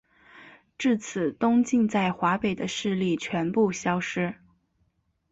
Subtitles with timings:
[0.79, 4.35] 至此东晋在华北的势力全部消灭。